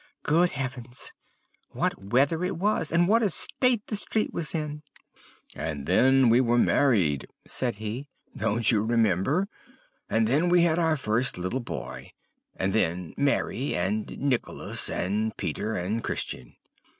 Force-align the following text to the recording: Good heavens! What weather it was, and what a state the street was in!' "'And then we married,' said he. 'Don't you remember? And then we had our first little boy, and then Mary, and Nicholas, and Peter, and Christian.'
Good 0.23 0.53
heavens! 0.53 1.13
What 1.73 2.05
weather 2.05 2.43
it 2.43 2.57
was, 2.57 2.91
and 2.91 3.07
what 3.07 3.21
a 3.21 3.29
state 3.29 3.85
the 3.85 3.95
street 3.95 4.33
was 4.33 4.55
in!' 4.55 4.81
"'And 5.55 5.85
then 5.85 6.29
we 6.29 6.41
married,' 6.41 7.27
said 7.45 7.75
he. 7.75 8.07
'Don't 8.35 8.71
you 8.71 8.83
remember? 8.83 9.47
And 10.09 10.27
then 10.27 10.49
we 10.49 10.63
had 10.63 10.79
our 10.79 10.97
first 10.97 11.37
little 11.37 11.59
boy, 11.59 12.13
and 12.55 12.73
then 12.73 13.13
Mary, 13.15 13.75
and 13.75 14.17
Nicholas, 14.17 14.89
and 14.89 15.37
Peter, 15.37 15.75
and 15.75 16.03
Christian.' 16.03 16.55